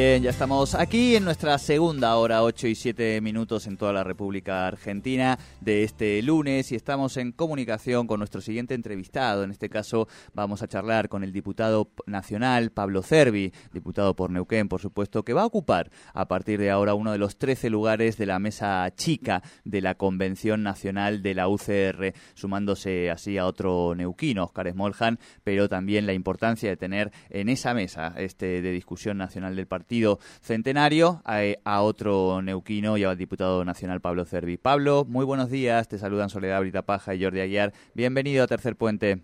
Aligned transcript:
Bien, 0.00 0.22
ya 0.22 0.30
estamos 0.30 0.76
aquí 0.76 1.16
en 1.16 1.24
nuestra 1.24 1.58
segunda 1.58 2.14
hora, 2.14 2.44
8 2.44 2.68
y 2.68 2.76
7 2.76 3.20
minutos 3.20 3.66
en 3.66 3.76
toda 3.76 3.92
la 3.92 4.04
República 4.04 4.68
Argentina 4.68 5.36
de 5.60 5.82
este 5.82 6.22
lunes 6.22 6.70
y 6.70 6.76
estamos 6.76 7.16
en 7.16 7.32
comunicación 7.32 8.06
con 8.06 8.20
nuestro 8.20 8.40
siguiente 8.40 8.74
entrevistado. 8.74 9.42
En 9.42 9.50
este 9.50 9.68
caso 9.68 10.06
vamos 10.34 10.62
a 10.62 10.68
charlar 10.68 11.08
con 11.08 11.24
el 11.24 11.32
diputado 11.32 11.90
nacional 12.06 12.70
Pablo 12.70 13.02
Cervi, 13.02 13.52
diputado 13.72 14.14
por 14.14 14.30
Neuquén, 14.30 14.68
por 14.68 14.80
supuesto, 14.80 15.24
que 15.24 15.32
va 15.32 15.42
a 15.42 15.46
ocupar 15.46 15.90
a 16.14 16.28
partir 16.28 16.60
de 16.60 16.70
ahora 16.70 16.94
uno 16.94 17.10
de 17.10 17.18
los 17.18 17.36
13 17.36 17.68
lugares 17.68 18.16
de 18.18 18.26
la 18.26 18.38
mesa 18.38 18.88
chica 18.94 19.42
de 19.64 19.80
la 19.80 19.96
Convención 19.96 20.62
Nacional 20.62 21.22
de 21.24 21.34
la 21.34 21.48
UCR, 21.48 22.14
sumándose 22.34 23.10
así 23.10 23.36
a 23.36 23.46
otro 23.46 23.96
neuquino, 23.96 24.44
Oscar 24.44 24.70
Smoljan, 24.70 25.18
pero 25.42 25.68
también 25.68 26.06
la 26.06 26.12
importancia 26.12 26.70
de 26.70 26.76
tener 26.76 27.10
en 27.30 27.48
esa 27.48 27.74
mesa 27.74 28.14
este 28.16 28.62
de 28.62 28.70
discusión 28.70 29.18
nacional 29.18 29.56
del 29.56 29.66
partido 29.66 29.87
partido 29.88 30.18
centenario 30.42 31.22
a, 31.24 31.80
otro 31.80 32.42
neuquino 32.42 32.98
y 32.98 33.04
al 33.04 33.16
diputado 33.16 33.64
nacional 33.64 34.02
Pablo 34.02 34.26
Cervi. 34.26 34.58
Pablo, 34.58 35.06
muy 35.08 35.24
buenos 35.24 35.48
días, 35.48 35.88
te 35.88 35.96
saludan 35.96 36.28
Soledad 36.28 36.60
Brita 36.60 36.82
Paja 36.82 37.14
y 37.14 37.24
Jordi 37.24 37.40
Aguiar. 37.40 37.72
Bienvenido 37.94 38.44
a 38.44 38.46
Tercer 38.46 38.76
Puente. 38.76 39.22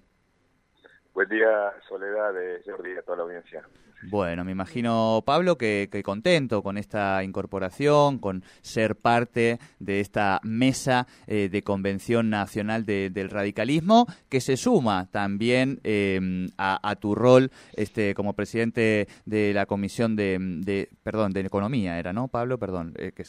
Buen 1.13 1.29
día, 1.29 1.71
Soledad, 1.87 2.33
de 2.33 2.63
Jordi 2.65 2.97
a 2.97 3.03
toda 3.03 3.19
la 3.19 3.23
audiencia. 3.25 3.63
Bueno, 4.11 4.45
me 4.45 4.53
imagino, 4.53 5.23
Pablo, 5.25 5.57
que, 5.57 5.89
contento 6.05 6.63
con 6.63 6.77
esta 6.79 7.23
incorporación, 7.25 8.19
con 8.19 8.45
ser 8.61 8.97
parte 8.97 9.59
de 9.79 10.01
esta 10.01 10.41
mesa 10.43 11.07
eh, 11.27 11.49
de 11.51 11.63
Convención 11.63 12.31
Nacional 12.31 12.85
del 12.85 13.31
Radicalismo, 13.31 14.07
que 14.29 14.41
se 14.41 14.57
suma 14.57 15.09
también 15.11 15.81
em, 15.85 16.49
a, 16.59 16.97
tu 16.97 17.15
rol 17.15 17.51
este, 17.75 18.15
como 18.15 18.35
presidente 18.35 19.09
de 19.25 19.53
la 19.55 19.67
Comisión 19.67 20.17
de, 20.17 20.89
perdón, 21.03 21.33
de 21.33 21.41
Economía, 21.41 21.99
era, 21.99 22.13
¿no, 22.13 22.29
Pablo? 22.29 22.59
Perdón, 22.59 22.95
eh, 22.97 23.13
que 23.13 23.25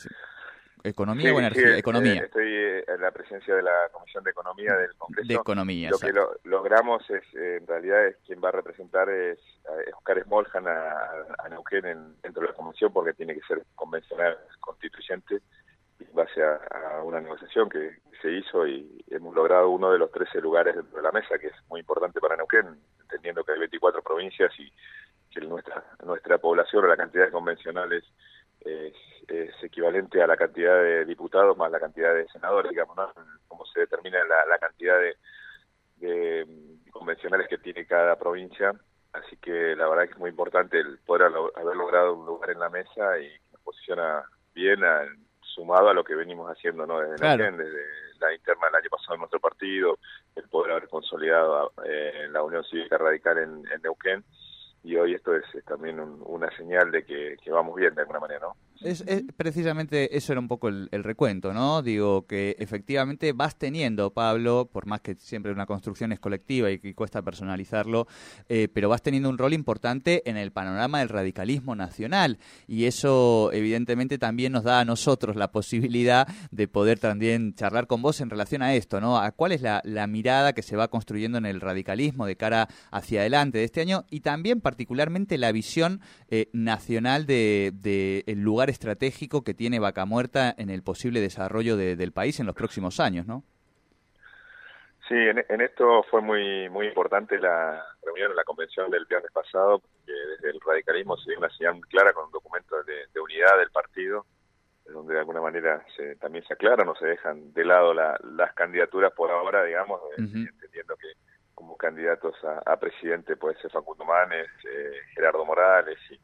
¿Economía 0.85 1.33
o 1.33 1.39
energía? 1.39 1.77
economía. 1.77 2.23
estoy 2.23 2.53
en 2.87 3.01
la 3.01 3.11
presencia 3.11 3.55
de 3.55 3.63
la 3.63 3.89
Comisión 3.91 4.23
de 4.23 4.31
Economía 4.31 4.75
del 4.75 4.95
Congreso. 4.95 5.27
De 5.27 5.33
Economía, 5.33 5.89
Lo 5.89 5.97
que 5.97 6.13
logramos 6.43 7.09
es, 7.09 7.23
en 7.33 7.65
realidad, 7.65 8.05
es 8.07 8.17
quien 8.25 8.39
va 8.43 8.49
a 8.49 8.51
representar 8.51 9.09
es, 9.09 9.39
Oscar 9.97 10.23
Smoljan 10.23 10.67
a, 10.67 10.91
a, 11.39 11.49
Neuquén 11.49 12.15
dentro 12.21 12.41
de 12.41 12.49
la 12.49 12.53
Comisión, 12.53 12.93
porque 12.93 13.13
tiene 13.13 13.33
que 13.33 13.41
ser 13.47 13.63
convencional 13.73 14.37
constituyente 14.59 15.41
en 15.99 16.13
base 16.13 16.43
a, 16.43 17.01
una 17.03 17.19
negociación 17.19 17.69
que 17.69 17.97
se 18.21 18.31
hizo 18.31 18.67
y 18.67 19.03
hemos 19.09 19.33
logrado 19.33 19.69
uno 19.69 19.91
de 19.91 19.97
los 19.97 20.11
13 20.11 20.39
lugares 20.41 20.75
dentro 20.75 20.97
de 20.97 21.03
la 21.03 21.11
mesa, 21.11 21.37
que 21.39 21.47
es 21.47 21.53
muy 21.67 21.79
importante 21.79 22.19
para 22.19 22.35
Neuquén, 22.35 22.79
entendiendo 23.01 23.43
que 23.43 23.53
hay 23.53 23.59
24 23.59 24.01
provincias 24.03 24.51
y 24.59 24.71
que 25.31 25.41
nuestra, 25.41 25.83
nuestra 26.03 26.37
población 26.37 26.85
o 26.85 26.87
la 26.87 26.97
cantidad 26.97 27.25
de 27.25 27.31
convencionales 27.31 28.03
es, 28.61 28.93
equivalente 29.61 30.21
a 30.21 30.27
la 30.27 30.37
cantidad 30.37 30.75
de 30.75 31.05
diputados 31.05 31.57
más 31.57 31.71
la 31.71 31.79
cantidad 31.79 32.13
de 32.13 32.27
senadores, 32.27 32.71
digamos, 32.71 32.95
¿no? 32.95 33.11
Cómo 33.47 33.65
se 33.65 33.81
determina 33.81 34.19
la, 34.23 34.57
cantidad 34.57 34.95
de, 35.99 36.47
convencionales 36.91 37.47
que 37.47 37.57
tiene 37.57 37.85
cada 37.85 38.15
provincia. 38.17 38.73
Así 39.13 39.37
que 39.37 39.75
la 39.75 39.87
verdad 39.87 40.05
que 40.05 40.11
es 40.11 40.17
muy 40.17 40.29
importante 40.29 40.79
el 40.79 40.97
poder 40.99 41.31
haber 41.55 41.75
logrado 41.75 42.15
un 42.15 42.25
lugar 42.25 42.49
en 42.49 42.59
la 42.59 42.69
mesa 42.69 43.17
y 43.19 43.29
nos 43.51 43.61
posiciona 43.61 44.23
bien 44.53 44.81
sumado 45.41 45.89
a 45.89 45.93
lo 45.93 46.03
que 46.03 46.15
venimos 46.15 46.51
haciendo 46.51 46.85
¿no? 46.85 46.99
desde, 46.99 47.37
desde 47.37 47.85
la 48.19 48.33
interna 48.33 48.67
del 48.67 48.75
año 48.75 48.89
pasado 48.89 49.13
en 49.13 49.19
nuestro 49.19 49.39
partido, 49.39 49.97
el 50.35 50.47
poder 50.49 50.73
haber 50.73 50.89
consolidado 50.89 51.71
eh, 51.85 52.27
la 52.29 52.43
Unión 52.43 52.63
Cívica 52.65 52.97
Radical 52.97 53.37
en, 53.37 53.63
en 53.71 53.81
Neuquén 53.81 54.23
y 54.85 54.95
hoy 54.97 55.15
esto 55.15 55.35
es, 55.35 55.43
también 55.65 55.99
una 55.99 56.55
señal 56.55 56.91
de 56.91 57.03
que, 57.03 57.37
vamos 57.47 57.75
bien 57.75 57.95
de 57.95 58.01
alguna 58.01 58.19
manera, 58.19 58.41
¿no? 58.41 58.55
Es, 58.81 59.03
precisamente 59.37 60.17
eso 60.17 60.33
era 60.33 60.39
un 60.41 60.47
poco 60.47 60.67
el, 60.67 60.89
recuento, 61.03 61.53
¿no? 61.53 61.81
Digo 61.81 62.25
que 62.25 62.55
efectivamente 62.59 63.31
vas 63.31 63.57
teniendo, 63.57 64.11
Pablo, 64.11 64.69
por 64.71 64.85
más 64.85 65.01
que 65.01 65.15
siempre 65.15 65.51
una 65.51 65.65
construcción 65.65 66.11
es 66.11 66.19
colectiva 66.19 66.69
y 66.71 66.79
que 66.79 66.93
cuesta 66.93 67.21
personalizarlo, 67.21 68.07
eh, 68.49 68.67
pero 68.73 68.89
vas 68.89 69.01
teniendo 69.01 69.29
un 69.29 69.37
rol 69.37 69.53
importante 69.53 70.29
en 70.29 70.37
el 70.37 70.51
panorama 70.51 70.99
del 70.99 71.09
radicalismo 71.09 71.75
nacional 71.75 72.37
y 72.67 72.85
eso 72.85 73.51
evidentemente 73.53 74.17
también 74.17 74.51
nos 74.51 74.63
da 74.63 74.81
a 74.81 74.85
nosotros 74.85 75.35
la 75.35 75.51
posibilidad 75.51 76.27
de 76.51 76.67
poder 76.67 76.99
también 76.99 77.55
charlar 77.55 77.87
con 77.87 78.01
vos 78.01 78.19
en 78.21 78.29
relación 78.29 78.61
a 78.61 78.73
esto, 78.75 78.99
¿no? 78.99 79.17
A 79.17 79.31
cuál 79.31 79.51
es 79.51 79.61
la, 79.61 79.81
mirada 80.07 80.53
que 80.53 80.61
se 80.61 80.75
va 80.75 80.89
construyendo 80.89 81.37
en 81.37 81.45
el 81.45 81.61
radicalismo 81.61 82.27
de 82.27 82.35
cara 82.35 82.67
hacia 82.91 83.21
adelante 83.21 83.57
de 83.57 83.63
este 83.63 83.81
año 83.81 84.05
y 84.09 84.19
también 84.19 84.61
particularmente 84.61 85.37
la 85.37 85.51
visión 85.51 85.99
eh, 86.29 86.49
nacional 86.53 87.25
del 87.25 87.81
de, 87.81 88.23
el 88.27 88.41
lugar 88.41 88.64
estratégico 88.69 89.43
que 89.43 89.53
tiene 89.53 89.79
Vaca 89.79 90.05
Muerta 90.05 90.53
en 90.57 90.69
el 90.69 90.83
posible 90.83 91.21
desarrollo 91.21 91.77
del 91.77 92.11
país 92.11 92.39
en 92.39 92.45
los 92.45 92.55
próximos 92.55 92.99
años, 92.99 93.25
¿no? 93.25 93.43
Sí, 95.07 95.15
en, 95.15 95.61
esto 95.61 96.03
fue 96.09 96.21
muy 96.21 96.67
muy 96.69 96.87
importante 96.87 97.37
la 97.37 97.83
reunión 98.03 98.31
en 98.31 98.37
la 98.37 98.43
convención 98.43 98.89
del 98.89 99.05
viernes 99.05 99.31
pasado, 99.31 99.81
que 100.05 100.11
desde 100.11 100.49
el 100.49 100.59
radicalismo 100.59 101.15
se 101.17 101.29
dio 101.29 101.39
una 101.39 101.49
señal 101.49 101.79
clara 101.87 102.11
con 102.11 102.25
un 102.25 102.31
documento 102.31 102.75
de, 102.83 103.19
unidad 103.19 103.57
del 103.59 103.69
partido, 103.69 104.25
donde 104.85 105.13
de 105.13 105.19
alguna 105.19 105.41
manera 105.41 105.85
se, 105.95 106.15
también 106.15 106.43
se 106.45 106.53
aclaran 106.53 106.89
o 106.89 106.95
se 106.95 107.05
dejan 107.05 107.53
de 107.53 107.65
lado 107.65 107.93
las 107.93 108.53
candidaturas 108.55 109.13
por 109.13 109.29
ahora, 109.29 109.63
digamos, 109.63 110.01
entendiendo 110.17 110.95
que 110.95 111.13
como 111.53 111.77
candidatos 111.77 112.35
a, 112.65 112.77
presidente 112.77 113.37
puede 113.37 113.59
ser 113.61 113.71
Facundo 113.71 114.05
Manes, 114.05 114.49
eh, 114.69 114.91
Gerardo 115.13 115.45
Morales 115.45 115.97
y 116.09 116.19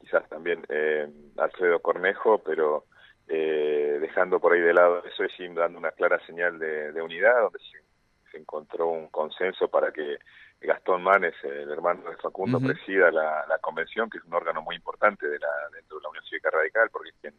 quizás 0.00 0.28
también 0.28 0.64
eh, 0.68 1.08
Alfredo 1.36 1.80
Cornejo, 1.80 2.38
pero 2.38 2.84
eh, 3.28 3.98
dejando 4.00 4.40
por 4.40 4.52
ahí 4.52 4.60
de 4.60 4.74
lado 4.74 5.04
eso 5.04 5.24
y 5.24 5.48
dando 5.54 5.78
una 5.78 5.92
clara 5.92 6.18
señal 6.26 6.58
de, 6.58 7.00
unidad, 7.00 7.42
donde 7.42 7.58
se, 7.60 8.36
encontró 8.36 8.86
un 8.88 9.08
consenso 9.08 9.68
para 9.68 9.92
que 9.92 10.18
Gastón 10.60 11.02
Manes, 11.02 11.34
el 11.42 11.70
hermano 11.70 12.08
de 12.08 12.16
Facundo, 12.16 12.60
presida 12.60 13.10
la, 13.10 13.58
convención, 13.60 14.08
que 14.08 14.18
es 14.18 14.24
un 14.24 14.34
órgano 14.34 14.62
muy 14.62 14.76
importante 14.76 15.26
de 15.26 15.38
la, 15.38 15.48
dentro 15.72 15.96
de 15.98 16.02
la 16.02 16.08
Unión 16.10 16.24
Cívica 16.24 16.50
Radical, 16.50 16.90
porque 16.90 17.10
es 17.10 17.16
quien 17.20 17.34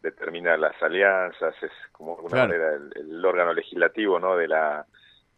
determina 0.00 0.56
las 0.56 0.80
alianzas, 0.82 1.54
es 1.62 1.70
como 1.92 2.12
de 2.12 2.16
alguna 2.16 2.46
manera 2.46 2.74
el, 2.74 2.92
el, 2.96 3.24
órgano 3.24 3.52
legislativo 3.52 4.18
¿no? 4.18 4.36
de 4.36 4.48
la, 4.48 4.86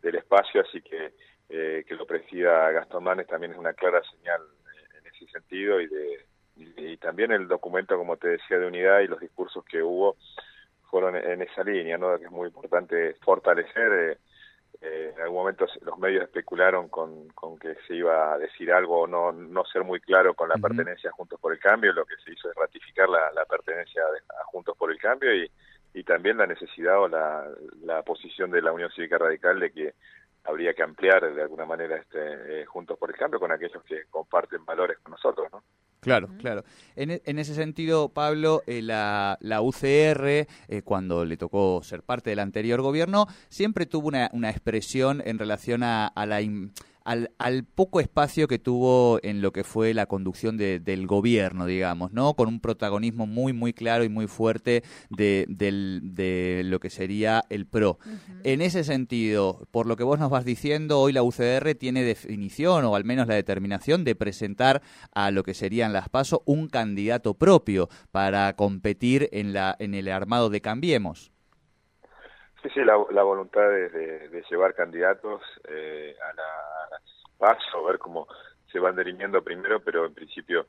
del 0.01 0.15
espacio, 0.15 0.61
así 0.61 0.81
que 0.81 1.13
eh, 1.49 1.85
que 1.87 1.95
lo 1.95 2.07
presida 2.07 2.71
Gastón 2.71 3.05
Manes 3.05 3.27
también 3.27 3.53
es 3.53 3.59
una 3.59 3.75
clara 3.75 4.03
señal 4.11 4.41
eh, 4.43 4.99
en 4.99 5.07
ese 5.07 5.27
sentido 5.31 5.81
y 5.81 5.87
de 5.89 6.27
y, 6.57 6.97
también 6.99 7.33
el 7.33 7.49
documento 7.49 7.97
como 7.99 8.17
te 8.17 8.29
decía 8.29 8.59
de 8.59 8.67
unidad 8.67 9.01
y 9.01 9.09
los 9.09 9.21
discursos 9.21 9.65
que 9.65 9.83
hubo 9.83 10.17
fueron 10.91 11.17
en 11.17 11.43
esa 11.43 11.63
línea 11.65 11.99
no 11.99 12.17
que 12.19 12.25
es 12.25 12.31
muy 12.31 12.49
importante 12.49 13.15
fortalecer 13.25 13.93
eh, 13.93 14.19
eh, 14.81 15.13
en 15.15 15.23
algún 15.23 15.39
momento 15.39 15.67
los 15.83 15.99
medios 15.99 16.25
especularon 16.25 16.89
con, 16.89 17.29
con 17.31 17.59
que 17.59 17.75
se 17.87 17.95
iba 17.97 18.33
a 18.33 18.39
decir 18.39 18.73
algo 18.73 19.03
o 19.03 19.07
no 19.07 19.33
no 19.33 19.65
ser 19.65 19.85
muy 19.85 20.01
claro 20.01 20.35
con 20.35 20.49
la 20.49 20.57
pertenencia 20.57 21.11
a 21.11 21.13
Juntos 21.13 21.41
por 21.41 21.53
el 21.53 21.59
Cambio 21.59 21.93
lo 21.93 22.07
que 22.07 22.17
se 22.25 22.33
hizo 22.33 22.51
es 22.51 22.57
ratificar 22.57 23.09
la, 23.09 23.31
la 23.33 23.45
pertenencia 23.45 24.03
a 24.03 24.45
Juntos 24.45 24.77
por 24.79 24.91
el 24.91 24.99
Cambio 24.99 25.35
y, 25.35 25.51
y 25.95 26.03
también 26.03 26.37
la 26.37 26.47
necesidad 26.47 27.01
o 27.01 27.09
la, 27.09 27.47
la 27.83 28.03
posición 28.03 28.51
de 28.51 28.63
la 28.63 28.73
Unión 28.73 28.91
Cívica 28.91 29.17
Radical 29.17 29.61
de 29.61 29.73
que 29.73 29.95
habría 30.45 30.75
que 30.75 30.83
ampliar 30.83 31.33
de 31.33 31.43
alguna 31.43 31.65
manera 31.65 31.97
este 31.97 32.63
eh, 32.63 32.67
Juntos 32.67 32.99
por 32.99 33.11
el 33.11 33.17
Cambio 33.17 33.41
con 33.41 33.53
aquellos 33.53 33.83
que 33.85 34.05
comparten 34.11 34.65
valores 34.65 34.99
con 34.99 35.13
nosotros, 35.13 35.51
¿no? 35.53 35.63
Claro, 36.05 36.29
claro. 36.39 36.65
En, 36.97 37.11
e, 37.13 37.23
en, 37.25 37.39
ese 37.39 37.55
sentido, 37.55 38.11
Pablo, 38.11 38.63
eh, 38.67 38.83
la, 38.83 39.39
la, 39.41 39.63
UCR, 39.63 40.27
eh, 40.27 40.47
cuando 40.85 41.25
le 41.25 41.39
tocó 41.39 41.83
ser 41.83 42.03
parte 42.03 42.29
del 42.29 42.41
anterior 42.41 42.83
gobierno, 42.83 43.27
siempre 43.49 43.87
tuvo 43.87 44.09
una, 44.09 44.29
una 44.35 44.51
expresión 44.51 45.23
en 45.25 45.39
relación 45.39 45.83
a, 45.83 46.07
a 46.07 46.27
la 46.27 46.43
al, 47.05 47.31
al, 47.39 47.65
poco 47.65 48.01
espacio 48.01 48.49
que 48.49 48.59
tuvo 48.59 49.21
en 49.23 49.43
lo 49.43 49.53
que 49.53 49.63
fue 49.65 49.95
la 49.95 50.07
conducción 50.07 50.57
de, 50.57 50.81
del 50.81 51.07
gobierno, 51.07 51.67
digamos, 51.67 52.13
¿no? 52.13 52.35
Con 52.35 52.49
un 52.49 52.61
protagonismo 52.61 53.27
muy, 53.27 53.53
muy 53.53 53.73
claro 53.73 54.05
y 54.05 54.09
muy 54.09 54.27
fuerte 54.27 54.83
de, 55.11 55.47
de 55.49 56.63
lo 56.65 56.81
que 56.81 56.91
sería 56.91 57.45
el 57.51 57.67
PRO. 57.67 57.99
En 58.43 58.63
ese 58.63 58.85
sentido, 58.85 59.67
por 59.71 59.87
lo 59.87 59.97
que 59.97 60.05
vos 60.05 60.19
nos 60.19 60.31
vas 60.31 60.45
diciendo, 60.45 61.01
hoy 61.01 61.13
la 61.13 61.23
UCR 61.23 61.75
tiene 61.75 62.03
definición, 62.03 62.85
o 62.85 62.97
al 62.97 63.05
menos 63.05 63.27
la 63.27 63.35
determinación, 63.35 64.05
de 64.05 64.15
presentar 64.15 64.83
a 65.13 65.31
lo 65.31 65.43
que 65.43 65.55
serían 65.55 65.93
las 65.93 66.09
PASO 66.09 66.43
un 66.47 66.69
candidato 66.69 67.35
propio 67.35 67.89
para 68.11 68.55
competir 68.57 69.29
en, 69.33 69.53
la, 69.53 69.77
en 69.79 69.95
el 69.95 70.09
armado 70.09 70.51
de 70.51 70.61
Cambiemos. 70.61 71.34
Sí, 72.65 72.71
sí, 72.71 72.81
la, 72.83 73.23
voluntad 73.23 73.69
de, 73.69 74.43
llevar 74.49 74.75
candidatos 74.75 75.43
eh, 75.69 76.17
a, 76.19 76.33
la, 76.33 76.99
paso, 77.37 77.85
ver 77.85 77.99
cómo 77.99 78.27
se 78.73 78.79
van 78.79 78.97
dirimiendo 78.97 79.45
primero, 79.45 79.81
pero 79.81 80.07
en 80.07 80.15
principio 80.15 80.69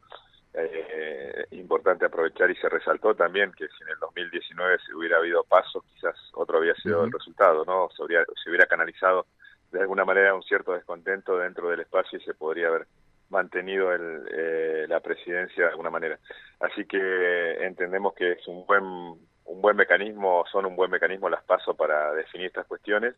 eh, 0.54 1.46
importante 1.52 2.06
aprovechar 2.06 2.52
y 2.52 2.56
se 2.58 2.68
resaltó 2.68 3.16
también 3.16 3.54
que 3.54 3.70
si 3.70 3.84
en 3.84 3.92
el 3.92 4.00
2019 4.00 4.78
se 4.86 4.94
hubiera 4.94 5.20
habido 5.20 5.46
paso, 5.46 5.86
quizás 5.94 6.16
otro 6.34 6.58
había 6.58 6.76
sido 6.76 7.06
el 7.06 7.14
resultado, 7.14 7.64
¿no? 7.64 7.88
Se 7.96 8.04
hubiera, 8.04 8.26
se 8.44 8.50
hubiera 8.50 8.66
canalizado 8.66 9.28
de 9.72 9.80
alguna 9.80 10.04
manera 10.04 10.36
un 10.36 10.44
cierto 10.44 10.74
descontento 10.74 11.38
dentro 11.38 11.70
del 11.70 11.80
espacio 11.80 12.20
y 12.20 12.26
se 12.26 12.34
podría 12.34 12.68
haber 12.68 12.88
mantenido 13.30 13.94
el, 13.94 14.28
eh, 14.34 14.86
la 14.90 15.00
presidencia 15.00 15.64
de 15.64 15.70
alguna 15.70 15.92
manera. 15.92 16.20
Así 16.60 16.84
que 16.84 17.66
entendemos 17.66 18.14
que 18.16 18.34
es 18.34 18.48
un 18.50 18.66
buen 18.66 19.16
un 19.46 19.62
buen 19.62 19.76
mecanismo, 19.76 20.44
son 20.52 20.66
un 20.66 20.76
buen 20.76 20.92
mecanismo 20.92 21.30
las 21.30 21.44
pasos 21.44 21.76
para 21.76 22.14
definir 22.14 22.48
estas 22.48 22.66
cuestiones. 22.66 23.16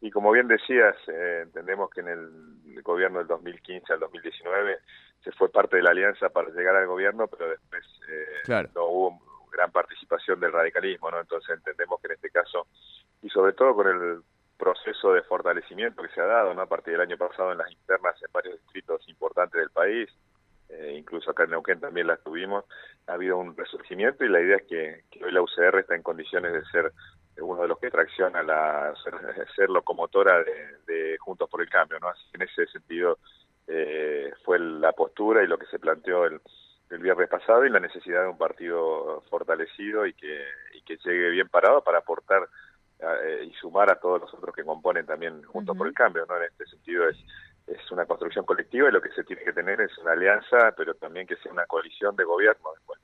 Y 0.00 0.10
como 0.10 0.32
bien 0.32 0.48
decías, 0.48 0.96
eh, 1.08 1.40
entendemos 1.42 1.90
que 1.90 2.00
en 2.00 2.08
el 2.08 2.82
gobierno 2.82 3.18
del 3.18 3.28
2015 3.28 3.92
al 3.92 4.00
2019 4.00 4.78
se 5.22 5.32
fue 5.32 5.50
parte 5.50 5.76
de 5.76 5.82
la 5.82 5.90
alianza 5.90 6.30
para 6.30 6.48
llegar 6.50 6.76
al 6.76 6.86
gobierno, 6.86 7.26
pero 7.26 7.50
después 7.50 7.84
eh, 8.08 8.68
no 8.74 8.86
hubo 8.86 9.20
gran 9.52 9.70
participación 9.70 10.40
del 10.40 10.52
radicalismo, 10.52 11.10
¿no? 11.10 11.20
Entonces 11.20 11.50
entendemos 11.56 12.00
que 12.00 12.06
en 12.06 12.14
este 12.14 12.30
caso, 12.30 12.66
y 13.22 13.28
sobre 13.28 13.52
todo 13.52 13.74
con 13.74 13.88
el 13.88 14.22
proceso 14.56 15.12
de 15.12 15.22
fortalecimiento 15.22 16.02
que 16.02 16.08
se 16.10 16.20
ha 16.20 16.26
dado, 16.26 16.54
¿no? 16.54 16.62
A 16.62 16.66
partir 16.66 16.92
del 16.92 17.02
año 17.02 17.18
pasado 17.18 17.52
en 17.52 17.58
las 17.58 17.70
internas 17.70 18.14
en 18.22 18.32
varios 18.32 18.60
distritos 18.62 19.06
importantes 19.08 19.60
del 19.60 19.70
país, 19.70 20.08
eh, 20.72 20.94
incluso 20.96 21.30
acá 21.30 21.44
en 21.44 21.50
Neuquén 21.50 21.80
también 21.80 22.06
las 22.06 22.22
tuvimos, 22.22 22.64
ha 23.06 23.14
habido 23.14 23.36
un 23.38 23.56
resurgimiento 23.56 24.24
y 24.24 24.28
la 24.28 24.40
idea 24.40 24.56
es 24.56 24.64
que, 24.64 25.04
hoy 25.24 25.32
la 25.32 25.42
UCR 25.42 25.80
está 25.80 25.94
en 25.94 26.02
condiciones 26.02 26.52
de 26.52 26.64
ser 26.66 26.92
uno 27.40 27.62
de 27.62 27.68
los 27.68 27.78
que 27.78 27.90
tracciona 27.90 28.42
la 28.42 28.94
ser, 29.56 29.70
locomotora 29.70 30.42
de, 30.86 31.16
Juntos 31.18 31.48
por 31.50 31.60
el 31.60 31.68
Cambio, 31.68 31.98
¿no? 32.00 32.08
Así 32.08 32.22
que 32.30 32.36
en 32.36 32.48
ese 32.48 32.66
sentido 32.66 33.18
eh, 33.66 34.32
fue 34.44 34.58
la 34.58 34.92
postura 34.92 35.42
y 35.42 35.46
lo 35.46 35.58
que 35.58 35.66
se 35.66 35.78
planteó 35.78 36.24
el, 36.26 36.40
el 36.90 36.98
viernes 36.98 37.28
pasado 37.28 37.64
y 37.64 37.70
la 37.70 37.80
necesidad 37.80 38.22
de 38.22 38.28
un 38.28 38.38
partido 38.38 39.22
fortalecido 39.30 40.06
y 40.06 40.14
que, 40.14 40.44
y 40.74 40.82
que 40.82 40.96
llegue 41.04 41.30
bien 41.30 41.48
parado 41.48 41.82
para 41.82 41.98
aportar 41.98 42.48
eh, 42.98 43.44
y 43.48 43.52
sumar 43.54 43.90
a 43.90 43.98
todos 43.98 44.20
los 44.20 44.34
otros 44.34 44.54
que 44.54 44.64
componen 44.64 45.06
también 45.06 45.42
Juntos 45.44 45.76
por 45.76 45.86
el 45.86 45.94
Cambio, 45.94 46.26
¿no? 46.28 46.36
En 46.36 46.44
este 46.44 46.66
sentido 46.66 47.08
es 47.08 47.16
una 47.92 48.06
construcción 48.06 48.44
colectiva 48.44 48.88
y 48.88 48.92
lo 48.92 49.00
que 49.00 49.10
se 49.12 49.24
tiene 49.24 49.42
que 49.42 49.52
tener 49.52 49.80
es 49.80 49.96
una 49.98 50.12
alianza, 50.12 50.72
pero 50.76 50.94
también 50.94 51.26
que 51.26 51.36
sea 51.36 51.52
una 51.52 51.66
coalición 51.66 52.16
de 52.16 52.24
gobierno 52.24 52.70
después. 52.74 53.00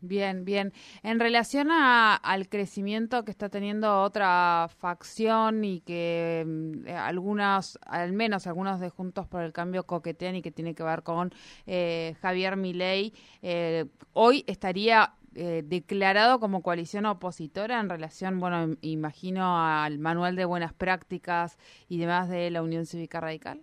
Bien, 0.00 0.44
bien. 0.44 0.72
En 1.02 1.18
relación 1.18 1.70
a, 1.70 2.14
al 2.14 2.48
crecimiento 2.48 3.24
que 3.24 3.30
está 3.30 3.48
teniendo 3.48 4.02
otra 4.02 4.68
facción 4.78 5.64
y 5.64 5.80
que 5.80 6.44
mm, 6.46 6.88
algunos, 6.96 7.78
al 7.84 8.12
menos 8.12 8.46
algunos 8.46 8.80
de 8.80 8.90
Juntos 8.90 9.26
por 9.26 9.42
el 9.42 9.52
Cambio 9.52 9.84
coquetean 9.84 10.36
y 10.36 10.42
que 10.42 10.52
tiene 10.52 10.74
que 10.74 10.84
ver 10.84 11.02
con 11.02 11.32
eh, 11.66 12.14
Javier 12.20 12.56
Milei, 12.56 13.12
eh, 13.42 13.86
hoy 14.12 14.44
estaría 14.46 15.14
eh, 15.34 15.62
declarado 15.64 16.40
como 16.40 16.62
coalición 16.62 17.06
opositora 17.06 17.80
en 17.80 17.88
relación, 17.88 18.40
bueno, 18.40 18.76
imagino 18.80 19.58
al 19.58 19.98
manual 19.98 20.36
de 20.36 20.44
buenas 20.44 20.72
prácticas 20.72 21.58
y 21.88 21.98
demás 21.98 22.28
de 22.28 22.50
la 22.50 22.62
Unión 22.62 22.86
Cívica 22.86 23.20
Radical. 23.20 23.62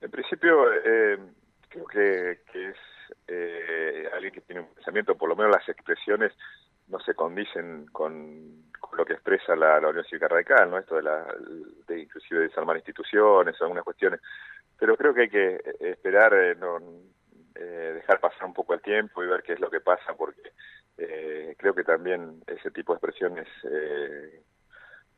En 0.00 0.10
principio, 0.10 0.72
eh, 0.72 1.18
creo 1.68 1.86
que, 1.86 2.30
es 2.54 2.76
eh, 3.28 4.08
alguien 4.12 4.32
que 4.32 4.40
tiene 4.42 4.60
un 4.62 4.74
pensamiento, 4.74 5.16
por 5.16 5.28
lo 5.28 5.36
menos 5.36 5.52
las 5.52 5.68
expresiones 5.68 6.32
no 6.88 7.00
se 7.00 7.14
condicen 7.14 7.86
con, 7.86 8.70
lo 8.96 9.04
que 9.04 9.14
expresa 9.14 9.56
la, 9.56 9.78
Unión 9.78 10.04
Cívica 10.04 10.28
Radical, 10.28 10.70
¿no? 10.70 10.78
Esto 10.78 10.96
de, 10.96 11.02
la, 11.02 11.26
de 11.88 12.00
inclusive 12.00 12.40
desarmar 12.40 12.76
instituciones, 12.76 13.60
algunas 13.60 13.84
cuestiones. 13.84 14.20
Pero 14.78 14.96
creo 14.96 15.14
que 15.14 15.22
hay 15.22 15.28
que 15.28 15.60
esperar, 15.80 16.34
eh, 16.34 16.54
no, 16.54 16.78
dejar 17.54 18.20
pasar 18.20 18.44
un 18.44 18.52
poco 18.52 18.74
el 18.74 18.82
tiempo 18.82 19.24
y 19.24 19.26
ver 19.26 19.42
qué 19.42 19.54
es 19.54 19.60
lo 19.60 19.70
que 19.70 19.80
pasa, 19.80 20.14
porque 20.14 20.52
creo 21.56 21.74
que 21.74 21.84
también 21.84 22.42
ese 22.46 22.70
tipo 22.70 22.92
de 22.92 22.98
expresiones 22.98 23.48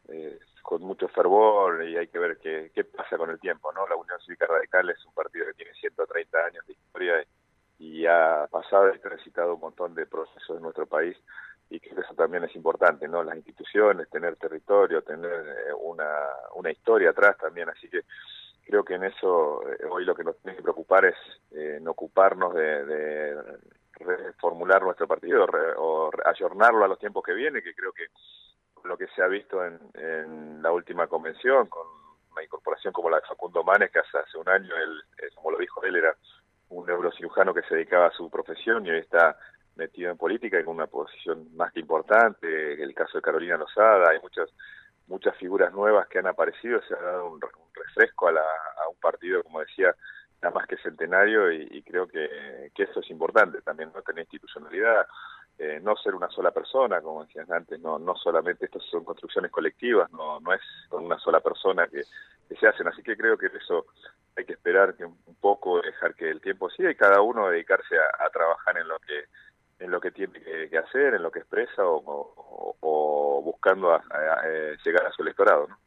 eh, 0.09 0.39
con 0.69 0.83
mucho 0.83 1.09
fervor 1.09 1.83
y 1.83 1.97
hay 1.97 2.09
que 2.09 2.19
ver 2.19 2.37
qué, 2.37 2.85
pasa 2.85 3.17
con 3.17 3.31
el 3.31 3.41
tiempo, 3.41 3.73
¿no? 3.73 3.89
La 3.89 3.97
Unión 3.97 4.21
Cívica 4.21 4.47
Radical 4.47 4.91
es 4.91 5.03
un 5.07 5.15
partido 5.15 5.47
que 5.47 5.55
tiene 5.55 5.73
130 5.73 6.39
años 6.45 6.67
de 6.67 6.75
historia 6.75 7.25
y 7.79 8.05
ha 8.05 8.47
pasado 8.51 8.95
y 8.95 8.99
transitado 8.99 9.55
un 9.55 9.61
montón 9.61 9.95
de 9.95 10.05
procesos 10.05 10.59
en 10.59 10.63
nuestro 10.63 10.85
país 10.85 11.17
y 11.71 11.81
que 11.81 11.89
eso 11.89 12.15
también 12.15 12.45
es 12.45 12.55
importante, 12.55 13.09
¿no? 13.09 13.25
Las 13.25 13.37
instituciones, 13.37 14.11
tener 14.11 14.37
territorio, 14.37 15.01
tener 15.01 15.33
eh, 15.33 15.73
una, 15.81 16.13
una 16.55 16.71
historia 16.71 17.11
atrás 17.11 17.39
también, 17.39 17.71
así 17.71 17.89
que 17.89 18.03
creo 18.67 18.85
que 18.85 18.97
en 18.97 19.05
eso 19.05 19.67
eh, 19.67 19.87
hoy 19.91 20.05
lo 20.05 20.15
que 20.15 20.25
nos 20.25 20.37
tiene 20.43 20.55
que 20.55 20.63
preocupar 20.63 21.07
es 21.07 21.17
eh, 21.51 21.79
no 21.81 21.93
ocuparnos 21.93 22.53
de, 22.53 22.85
de 22.85 23.43
reformular 23.95 24.83
nuestro 24.83 25.09
partido 25.09 25.47
o 25.79 26.11
ayornarlo 26.27 26.85
a 26.85 26.89
los 26.89 26.99
tiempos 26.99 27.25
que 27.25 27.33
vienen, 27.33 27.63
que 27.63 27.75
creo 27.75 27.93
que 27.93 28.09
lo 28.85 28.97
que 28.97 29.07
se 29.09 29.23
ha 29.23 29.27
visto 29.27 29.65
en, 29.65 30.63
la 30.63 30.73
última 30.73 31.07
convención, 31.07 31.67
con 31.69 31.87
una 32.33 32.43
incorporación 32.43 32.93
como 32.93 33.11
la 33.11 33.21
de 33.21 33.27
Facundo 33.27 33.63
Manes, 33.63 33.91
que 33.91 34.01
hace, 34.01 34.39
un 34.39 34.49
año, 34.49 34.75
él, 34.77 35.03
eh, 35.19 35.31
como 35.35 35.53
lo 35.53 35.59
dijo 35.59 35.83
él, 35.85 35.97
era 35.97 36.15
un 36.71 36.87
neurocirujano 36.87 37.55
que 37.55 37.63
se 37.63 37.75
dedicaba 37.75 38.07
a 38.07 38.13
su 38.13 38.29
profesión 38.31 38.85
y 38.85 38.91
hoy 38.91 38.99
está 38.99 39.37
metido 39.77 40.11
en 40.11 40.19
política 40.19 40.59
en 40.59 40.69
una 40.69 40.87
posición 40.87 41.55
más 41.57 41.73
que 41.73 41.81
importante, 41.81 42.83
el 42.83 42.95
caso 42.95 43.19
de 43.19 43.23
Carolina 43.23 43.57
Lozada, 43.57 44.11
hay 44.11 44.21
muchas 44.21 44.51
muchas 45.09 45.35
figuras 45.37 45.73
nuevas 45.73 46.07
que 46.09 46.19
han 46.19 46.27
aparecido, 46.27 46.81
se 46.83 46.95
ha 46.95 47.01
dado 47.01 47.31
un, 47.31 47.41
refresco 47.75 48.29
a, 48.29 48.33
a, 48.33 48.89
un 48.89 48.97
partido, 49.01 49.43
como 49.43 49.61
decía, 49.61 49.95
nada 50.43 50.55
más 50.55 50.67
que 50.67 50.77
centenario 50.79 51.51
y, 51.51 51.83
creo 51.83 52.07
que, 52.07 52.71
que, 52.75 52.83
eso 52.85 53.01
es 53.01 53.11
importante 53.11 53.61
también, 53.63 53.91
no 53.95 54.03
tener 54.03 54.23
institucionalidad, 54.23 55.07
eh, 55.59 55.81
no 55.83 55.97
ser 55.97 56.15
una 56.15 56.29
sola 56.29 56.53
persona, 56.53 57.01
como 57.01 57.25
decías 57.25 57.51
antes, 57.51 57.81
no, 57.81 57.99
no 57.99 58.15
solamente 58.15 58.67
estas 58.67 58.83
son 58.85 59.05
construcciones 59.05 59.51
colectivas, 59.51 60.11
no, 60.13 60.39
no 60.39 60.53
es 60.53 60.61
con 60.89 61.05
una 61.05 61.19
sola 61.19 61.41
persona 61.41 61.89
que, 61.89 62.03
se 62.59 62.67
hacen, 62.67 62.89
así 62.89 63.03
que 63.03 63.17
creo 63.17 63.37
que 63.37 63.47
eso 63.47 63.87
hay 64.37 64.45
que 64.45 64.55
esperar 64.55 64.95
que 64.95 65.05
un, 65.05 65.19
poco, 65.41 65.81
dejar 65.83 66.15
que 66.15 66.31
el 66.31 66.41
tiempo 66.41 66.71
siga 66.71 66.91
y 66.91 66.95
cada 66.95 67.21
uno 67.21 67.49
dedicarse 67.49 67.97
a, 67.99 68.31
trabajar 68.31 68.79
en 68.79 68.89
lo 68.89 68.99
que 69.01 69.25
en 69.81 69.93
lo 69.93 70.01
que 70.01 70.11
tiene 70.11 70.41
que, 70.41 70.79
hacer, 70.79 71.15
en 71.15 71.23
lo 71.23 71.31
que 71.31 71.39
expresa 71.39 71.83
o, 71.85 73.43
buscando 73.45 73.93
a, 73.93 74.03
llegar 74.85 75.07
a 75.07 75.13
su 75.13 75.23
electorado. 75.23 75.69
¿no? 75.69 75.79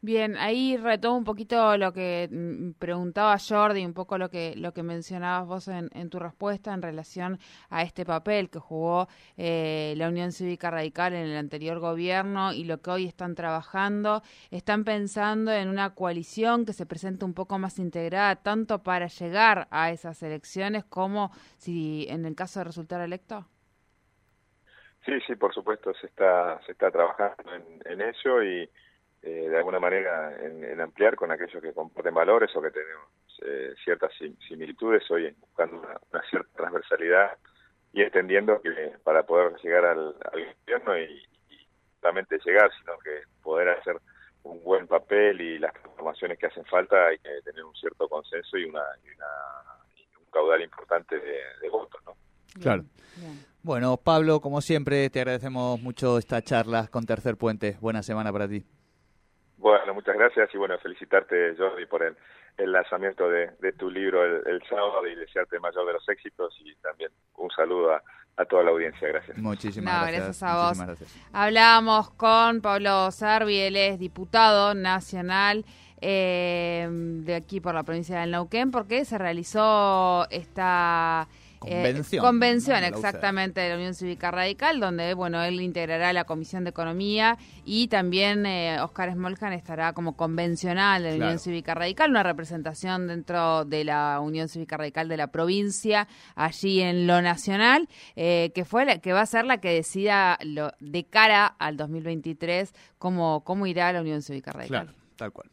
Bien, 0.00 0.36
ahí 0.36 0.76
retomo 0.76 1.16
un 1.16 1.24
poquito 1.24 1.76
lo 1.76 1.92
que 1.92 2.28
mm, 2.28 2.72
preguntaba 2.72 3.36
Jordi, 3.38 3.84
un 3.84 3.94
poco 3.94 4.18
lo 4.18 4.28
que 4.30 4.54
lo 4.56 4.72
que 4.72 4.82
mencionabas 4.82 5.46
vos 5.46 5.68
en, 5.68 6.10
tu 6.10 6.18
respuesta 6.18 6.74
en 6.74 6.82
relación 6.82 7.38
a 7.70 7.82
este 7.82 8.04
papel 8.04 8.50
que 8.50 8.58
jugó 8.58 9.06
eh, 9.36 9.94
la 9.96 10.08
Unión 10.08 10.32
Cívica 10.32 10.72
Radical 10.72 11.14
en 11.14 11.28
el 11.28 11.36
anterior 11.36 11.78
gobierno 11.78 12.52
y 12.52 12.64
lo 12.64 12.82
que 12.82 12.90
hoy 12.90 13.06
están 13.06 13.36
trabajando. 13.36 14.22
Están 14.50 14.82
pensando 14.82 15.52
en 15.52 15.68
una 15.68 15.94
coalición 15.94 16.66
que 16.66 16.72
se 16.72 16.84
presente 16.84 17.24
un 17.24 17.34
poco 17.34 17.60
más 17.60 17.78
integrada, 17.78 18.34
tanto 18.36 18.82
para 18.82 19.06
llegar 19.06 19.68
a 19.70 19.92
esas 19.92 20.20
elecciones 20.24 20.84
como 20.84 21.30
si 21.58 22.06
en 22.08 22.26
el 22.26 22.34
caso 22.34 22.58
de 22.58 22.64
resultar 22.64 23.00
electo. 23.00 23.46
Sí, 25.04 25.12
sí, 25.26 25.36
por 25.36 25.54
supuesto, 25.54 25.92
se 25.94 26.06
está 26.06 26.60
se 26.66 26.72
está 26.72 26.90
trabajando 26.90 27.54
en, 27.54 27.82
en 27.84 28.00
ello 28.00 28.42
y 28.42 28.68
eh, 29.24 29.48
de 29.48 29.56
alguna 29.56 29.78
manera 29.78 30.36
en, 30.44 30.80
ampliar 30.80 31.14
con 31.14 31.30
aquellos 31.30 31.62
que 31.62 31.72
comparten 31.72 32.12
valores 32.12 32.50
o 32.56 32.60
que 32.60 32.72
tenemos 32.72 33.06
eh, 33.42 33.72
ciertas 33.84 34.10
similitudes, 34.48 35.08
hoy 35.12 35.32
buscando 35.38 35.78
una, 35.78 36.22
cierta 36.28 36.48
transversalidad 36.56 37.38
y 37.92 38.02
extendiendo 38.02 38.60
que 38.60 38.94
para 39.04 39.22
poder 39.22 39.54
llegar 39.62 39.84
al, 39.84 40.16
gobierno 40.66 40.98
y, 40.98 41.22
solamente 42.00 42.36
llegar, 42.44 42.68
sino 42.80 42.98
que 42.98 43.22
poder 43.44 43.68
hacer 43.68 43.96
un 44.42 44.60
buen 44.64 44.88
papel 44.88 45.40
y 45.40 45.58
las 45.60 45.72
transformaciones 45.72 46.36
que 46.36 46.46
hacen 46.46 46.64
falta 46.64 47.06
hay 47.06 47.18
que 47.18 47.30
tener 47.44 47.62
un 47.62 47.74
cierto 47.76 48.08
consenso 48.08 48.58
y, 48.58 48.64
una, 48.64 48.82
un 50.18 50.30
caudal 50.32 50.62
importante 50.62 51.16
de, 51.16 51.68
votos, 51.70 52.00
¿no? 52.04 52.16
Claro. 52.60 52.82
Bueno, 53.62 53.96
Pablo, 53.98 54.40
como 54.40 54.60
siempre, 54.60 55.08
te 55.10 55.20
agradecemos 55.20 55.80
mucho 55.80 56.18
esta 56.18 56.42
charla 56.42 56.88
con 56.88 57.06
Tercer 57.06 57.36
Puente. 57.36 57.76
Buena 57.80 58.02
semana 58.02 58.32
para 58.32 58.48
ti. 58.48 58.64
Bueno, 59.62 59.94
muchas 59.94 60.16
gracias 60.16 60.52
y 60.52 60.58
bueno, 60.58 60.76
felicitarte 60.80 61.54
Jordi 61.56 61.86
por 61.86 62.02
el, 62.02 62.16
el 62.58 62.72
lanzamiento 62.72 63.28
de, 63.30 63.72
tu 63.78 63.88
libro 63.88 64.24
el, 64.24 64.60
sábado 64.68 65.06
y 65.06 65.14
desearte 65.14 65.54
el 65.54 65.62
mayor 65.62 65.86
de 65.86 65.92
los 65.92 66.08
éxitos 66.08 66.52
y 66.64 66.74
también 66.82 67.12
un 67.36 67.48
saludo 67.50 67.94
a, 67.94 68.02
toda 68.50 68.64
la 68.64 68.70
audiencia. 68.72 69.06
Gracias. 69.06 69.38
Muchísimas 69.38 70.08
gracias. 70.08 70.42
a 70.42 70.68
vos. 70.68 70.78
Hablábamos 71.32 72.10
con 72.10 72.60
Pablo 72.60 73.12
Sarvi, 73.12 73.56
él 73.56 73.76
es 73.76 74.00
diputado 74.00 74.74
nacional 74.74 75.64
eh, 76.00 76.88
de 76.90 77.34
aquí 77.36 77.60
por 77.60 77.72
la 77.72 77.84
provincia 77.84 78.18
del 78.18 78.32
Neuquén, 78.32 78.72
porque 78.72 79.04
se 79.04 79.16
realizó 79.16 80.26
esta 80.30 81.28
Convención. 81.68 82.24
Eh, 82.24 82.26
convención, 82.26 82.84
exactamente, 82.84 83.60
de 83.60 83.68
la 83.70 83.76
Unión 83.76 83.94
Cívica 83.94 84.30
Radical, 84.30 84.80
donde, 84.80 85.14
bueno, 85.14 85.42
él 85.42 85.60
integrará 85.60 86.12
la 86.12 86.24
Comisión 86.24 86.64
de 86.64 86.70
Economía 86.70 87.38
y 87.64 87.88
también 87.88 88.46
eh, 88.46 88.78
Oscar 88.80 89.12
Smoljan 89.12 89.52
estará 89.52 89.92
como 89.92 90.16
convencional 90.16 91.02
de 91.02 91.18
la 91.18 91.24
Unión 91.26 91.38
Cívica 91.38 91.74
Radical, 91.74 92.10
una 92.10 92.22
representación 92.22 93.06
dentro 93.06 93.64
de 93.64 93.84
la 93.84 94.20
Unión 94.20 94.48
Cívica 94.48 94.76
Radical 94.76 95.08
de 95.08 95.16
la 95.16 95.28
provincia, 95.28 96.08
allí 96.34 96.80
en 96.80 97.06
lo 97.06 97.22
nacional, 97.22 97.88
eh, 98.16 98.52
que 98.54 98.64
fue 98.64 98.84
la, 98.84 98.98
que 98.98 99.12
va 99.12 99.20
a 99.20 99.26
ser 99.26 99.44
la 99.44 99.58
que 99.58 99.70
decida 99.70 100.38
lo, 100.44 100.72
de 100.80 101.04
cara 101.04 101.46
al 101.46 101.76
2023 101.76 102.72
cómo, 102.98 103.42
cómo 103.44 103.66
irá 103.66 103.92
la 103.92 104.00
Unión 104.00 104.22
Cívica 104.22 104.52
Radical. 104.52 104.86
Claro, 104.86 104.98
tal 105.16 105.32
cual. 105.32 105.50